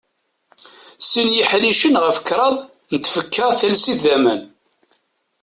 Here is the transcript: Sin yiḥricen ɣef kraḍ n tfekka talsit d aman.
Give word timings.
Sin 1.09 1.29
yiḥricen 1.35 1.95
ɣef 2.03 2.17
kraḍ 2.27 2.55
n 2.93 2.97
tfekka 2.97 3.45
talsit 3.59 3.99
d 4.03 4.05
aman. 4.15 4.41